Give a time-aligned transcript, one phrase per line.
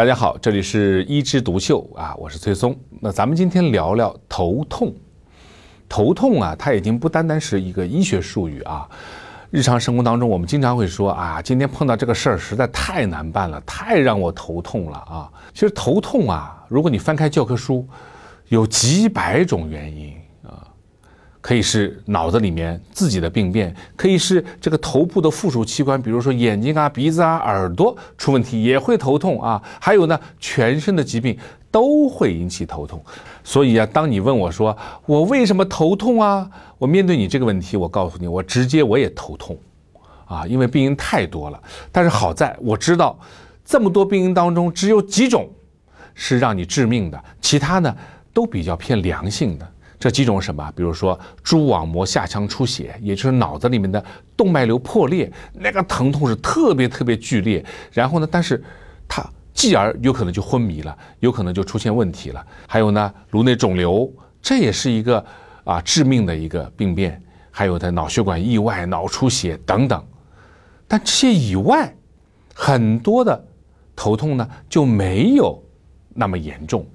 [0.00, 2.74] 大家好，这里是一枝独秀啊，我是崔松。
[3.02, 4.94] 那咱们今天聊聊头痛。
[5.90, 8.88] 头痛啊，它已经不单单是一个医学术语啊。
[9.50, 15.30] 日常生活当中，我们经常会说啊，今天碰到这个事儿实在太难办了，太让我头痛了啊。
[15.52, 17.86] 其实头痛啊，如果你翻开教科书，
[18.48, 20.16] 有几百种原因。
[21.40, 29.62] 可以是脑子里面自己的病变，可以是这个头部的附属器官，比如说眼睛啊、鼻子啊、耳朵出问题也会头痛啊。
[29.80, 31.38] 还有呢，全身的疾病
[31.70, 33.02] 都会引起头痛。
[33.42, 34.76] 所以啊，当你问我说
[35.06, 39.56] 我为什么头痛啊，我面对你这个问题，我告诉你，我直接我也头痛
[40.26, 41.58] 啊，因为病因太多了。
[41.90, 43.18] 但是好在我知道，
[43.64, 45.48] 这么多病因当中，只有几种
[46.14, 47.96] 是让你致命的，其他呢
[48.34, 49.66] 都比较偏良性的。
[50.00, 50.72] 这几种什么？
[50.74, 54.02] 比如说蛛网膜下腔出血，也就是脑子里面的
[54.34, 57.62] 动脉瘤破裂，那个疼痛是特别特别剧烈。
[57.92, 58.64] 然后呢，但是
[59.06, 62.44] 它继而有可能就昏迷了，有可能就出现问题了。
[62.66, 65.22] 还有呢，颅内肿瘤，这也是一个
[65.64, 67.22] 啊致命的一个病变。
[67.50, 70.02] 还有的脑血管意外、脑出血等等。
[70.88, 71.94] 但这些以外，
[72.54, 73.44] 很多的
[73.94, 75.62] 头痛呢就没有
[76.14, 76.86] 那么严重。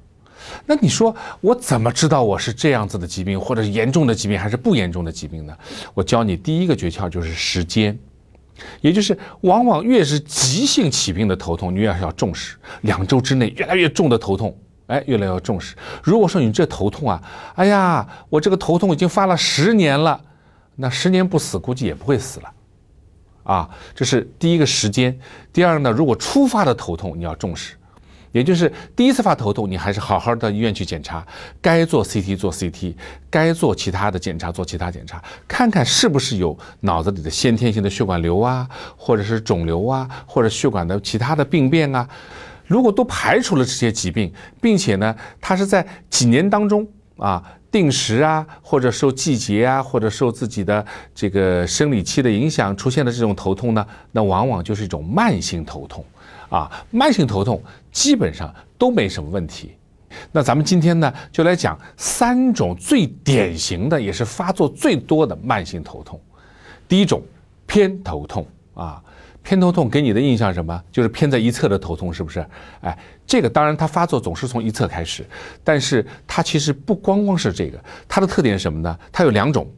[0.66, 5.56] 那你说我怎么知道我是这样子的疾病，或者是严重的疾病，还是不严重的疾病呢？
[5.94, 7.98] 我教你第一个诀窍就是时间，
[8.82, 12.58] 也就是往往越是急性起病的头痛，你越要重视。
[12.82, 14.58] 两周之内越来越重的头痛，
[14.88, 15.76] 哎，越来越重视。
[16.04, 17.22] 如果说你这头痛啊，
[17.56, 20.22] 哎呀，我这个头痛已经发了十年了，
[20.76, 22.52] 那十年不死，估计也不会死了，
[23.44, 25.18] 啊，这是第一个时间。
[25.52, 27.76] 第二呢，如果初发的头痛，你要重视。
[28.36, 31.26] 也就是第一次发头痛，你还是好好的医院去检查，
[31.62, 32.94] 该做 CT 做 CT，
[33.30, 42.06] 该做其他的检查做其他检查，看看是不是有脑子里的先天性的血管瘤啊，或者是肿瘤啊，或者血管的其他的病变啊。
[42.68, 56.04] 如果都排除了这些疾病，并且呢，它是在几年当中啊，定时啊，或者受季节啊，或者受自己的这个生理期的影响出现的这种头痛呢，那往往就是一种慢性头痛。
[56.56, 57.62] 啊，慢性头痛
[57.92, 59.76] 基本上都没什么问题。
[60.32, 66.18] 那咱们今天呢，就来讲三种最典型的，也是发作最多的慢性头痛。
[66.88, 67.22] 第一种
[67.66, 69.04] 偏头痛啊，
[69.44, 70.82] 偏头痛给你的印象什么？
[70.90, 72.46] 就是偏在一侧的头痛，是不是？
[72.80, 75.26] 哎，这个当然它发作总是从一侧开始，
[75.62, 77.78] 但是它其实不光光是这个，
[78.08, 78.98] 它的特点是什么呢？
[79.12, 79.70] 它有两种，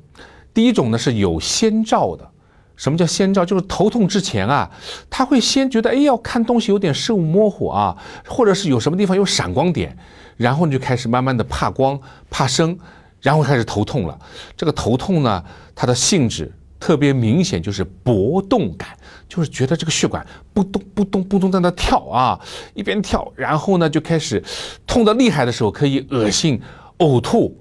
[0.54, 2.32] 第一种呢是有先兆的。
[2.78, 3.44] 什么叫先兆？
[3.44, 4.72] 就是头痛之前啊，
[5.10, 9.98] 他会先觉得，哎，要看东西有点视物模糊啊，或者是有什么地方有闪光点，
[10.38, 12.00] 然后你就开始慢慢的怕光、
[12.30, 12.78] 怕生，
[13.20, 14.18] 然后开始头痛了。
[14.56, 15.44] 这个头痛呢，
[15.76, 18.90] 它的性质特别明显，就是搏动感，
[19.28, 22.40] 就是觉得这个血管扑咚扑咚扑咚在那跳啊，
[22.76, 24.44] 一边跳，然后呢就开始
[24.86, 26.62] 痛的厉害的时候，可以恶心、
[27.00, 27.60] 呕吐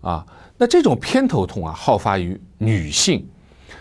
[0.00, 0.24] 啊。
[0.56, 3.28] 那这种偏头痛啊，好发于女性。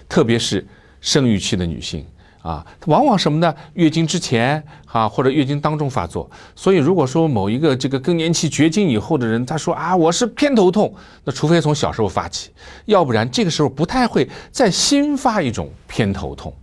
[0.08, 0.66] 特别是
[1.02, 2.06] 生育期的女性
[2.42, 3.54] 啊，往往什么呢？
[3.74, 6.30] 月经之前啊，或者月经当中发作。
[6.56, 10.94] 所以，如果说某一个这个更年期绝经以后的人，他说啊，我是偏头痛，
[11.24, 12.52] 那除非从小时候发起，
[12.86, 16.54] 要不然这个时候不太会再新发一种偏头痛。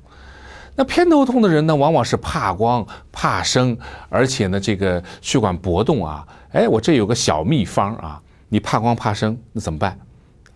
[0.74, 3.76] 那偏头痛的人呢，往往是怕光、怕生，
[4.08, 6.26] 而且呢，这个血管搏动啊。
[6.52, 9.98] 哎，我这有个小秘方啊，你怕光怕生，那怎么办？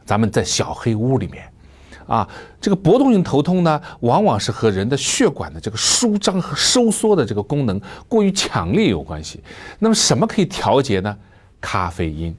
[0.04, 1.42] 咱们在小黑屋里面。
[2.06, 2.28] 啊，
[2.60, 9.40] 这个搏动性头痛呢，往往是和人的血管的这个舒张和收缩的这个功能过于强烈有关系。
[9.78, 11.16] 那么什么可以调节呢？
[11.60, 12.34] 咖啡因。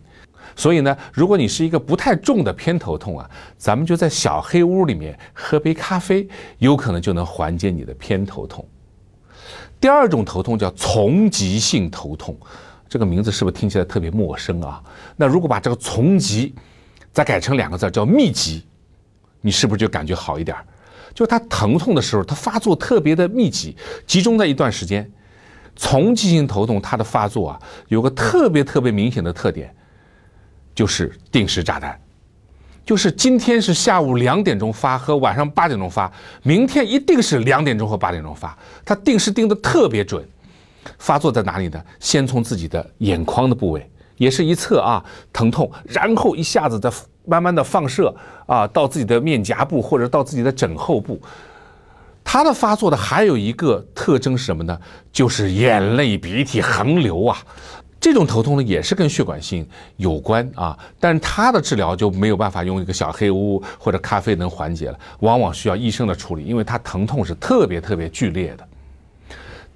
[0.55, 8.65] 所以呢，如果你是一个不太重的偏头痛啊，咱们就在小黑屋里面喝杯咖啡，有可能就能缓解你的偏头痛。
[9.79, 12.35] 第二种头痛叫丛集性头痛，
[12.89, 14.81] 这个名字是不是听起来特别陌生啊？
[15.15, 16.55] 那如果把这个丛集
[17.11, 18.63] 再改成两个字，叫密集。
[19.47, 20.57] 你是不是就感觉好一点？
[21.13, 25.09] 就他疼痛的时候，他发作特别的密集，集中在一段时间。
[25.77, 29.73] 丛集性头痛，它的发作啊，有个特别特别明显的特点，
[30.75, 31.97] 就是定时炸弹，
[32.83, 36.11] 就是今天是下午两点钟发和晚上八点钟发，
[36.43, 40.27] 明天一定是两点钟和八点钟发，它定时定的特别准。
[40.97, 41.81] 发作在哪里呢？
[42.01, 46.91] 先从自己的眼眶的部位，也是一侧啊疼痛，然后一下子的。
[47.29, 48.15] 慢慢的放射
[48.45, 51.19] 啊，到自己的面颊部或者到自己的枕后部，
[52.23, 54.79] 它的发作的还有一个特征是什么呢？
[55.11, 57.37] 就是眼泪鼻涕横流啊。
[57.99, 59.67] 这种头痛呢也是跟血管性
[59.97, 68.65] 有关啊，但是它的治疗就没有办法用一个小黑屋或者咖啡能缓解了，往往需要医生的处理，因为它疼痛是特别特别剧烈的。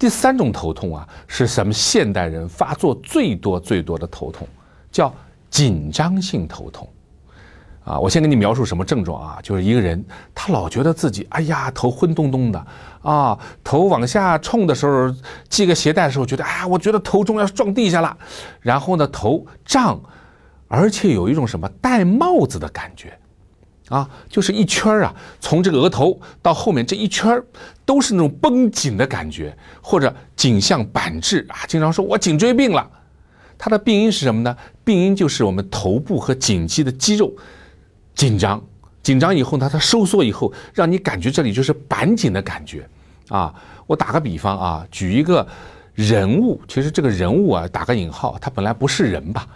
[0.02, 1.72] 第三种头痛啊，是什么？
[1.72, 4.48] 现代人发作最多最多的头痛，
[4.90, 5.14] 叫
[5.48, 6.88] 紧张性头痛。
[7.84, 9.38] 啊，我先给你描述什么症状啊？
[9.44, 10.04] 就是一个人
[10.34, 12.66] 他老觉得自己哎呀头昏咚咚的
[13.00, 15.14] 啊，头往下冲的时候
[15.48, 18.18] 系个鞋带的时候觉得啊，我觉得头重要撞地下了，
[18.58, 20.00] 然后呢头胀，
[20.66, 23.16] 而且有一种什么戴帽子的感觉。
[23.92, 27.44] 啊，就是一圈儿啊，从这个额头到后面这一圈儿
[27.84, 31.66] 都是那种绷紧的感觉，或者颈项板滞啊。
[31.68, 32.90] 经常说我颈椎病了，
[33.58, 34.56] 它的病因是什么呢？
[34.82, 37.30] 病因就是我们头部和颈肌的肌肉
[38.14, 38.64] 紧张，
[39.02, 42.88] 紧张以后呢，它收缩以后，让你感觉这里就是板紧的感觉
[43.28, 43.54] 啊。
[43.86, 45.46] 我打个比方啊，举一个
[45.92, 49.46] 人物，其实这个人物啊，打个引号，他本来不是人吧？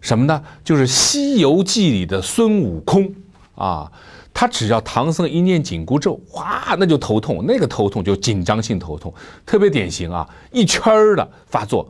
[0.00, 0.42] 什么呢？
[0.64, 3.14] 就是《西游记》里的孙悟空。
[3.54, 3.90] 啊，
[4.32, 9.12] 他只要唐僧一念紧箍咒，哗，那就头痛，那个头痛就紧张性头痛，
[9.46, 11.88] 特别典型啊，一圈儿的发作。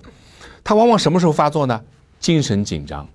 [0.62, 1.80] 他往往什么时候发作呢？
[2.20, 3.06] 精神紧张，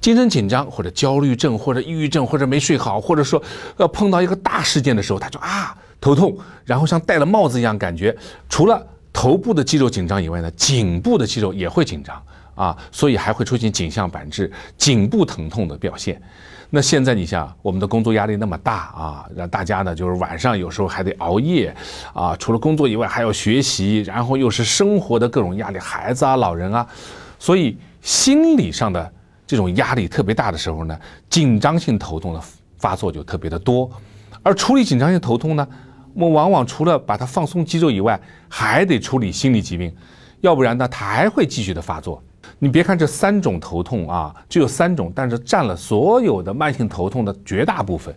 [0.00, 3.42] 精神紧张或者焦虑症或者抑郁症或者没睡好，或者说
[3.76, 8.16] 要碰到一个大事件的时候，他就啊头痛，然后像戴了帽子一样感觉。
[8.48, 12.22] 除了头部的肌肉紧张以外呢，颈部的肌肉也会紧张
[12.54, 16.20] 啊，所以还会出现颈项板滞、颈部疼痛的表现。
[16.70, 21.72] 那现在你像我们的工作压力那么大啊，让大家呢就是晚上有时候还得熬夜
[22.12, 26.84] 啊，除了工作以外还要学习，然后又是生活的各种压力，孩子啊、老人啊，
[27.38, 29.12] 所以心理上的
[29.46, 30.98] 这种压力特别大的时候呢，
[31.30, 32.40] 紧张性头痛的
[32.78, 33.88] 发作就特别的多。
[34.42, 35.66] 而处理紧张性头痛呢，
[36.12, 39.94] 我们往往除了把它放松肌肉以外，还得处理心理疾病，
[40.40, 42.20] 要不然呢，它还会继续的发作。
[42.58, 48.14] 你别看这三种头痛啊，只有三种，但是占了所有的慢性头痛的绝大部分，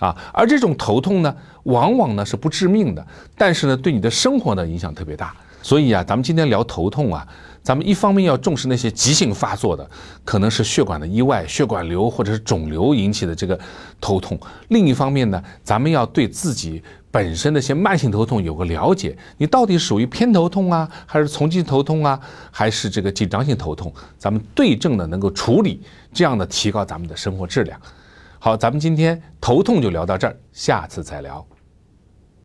[0.00, 5.34] 啊，而这种头痛呢，往往呢是不致命的，但是呢对你的生活呢影响特别大。
[5.62, 7.26] 所以啊，咱们今天聊头痛啊，
[7.62, 9.88] 咱们一方面要重视那些急性发作的，
[10.24, 13.58] 可能是血管的意外、血管瘤或者是肿瘤引起的这个
[14.00, 14.36] 头痛；
[14.68, 16.82] 另一方面呢，咱们要对自己。
[17.10, 22.20] 本身的一些慢性头痛有个了解，你到底属于偏头痛啊，还是从经头痛啊，
[22.50, 23.90] 还是这个紧张性头痛？
[24.18, 25.80] 咱们对症的能够处理，
[26.12, 27.80] 这样的提高咱们的生活质量。
[28.38, 31.44] 好，咱们今天头痛就聊到这儿，下次再聊。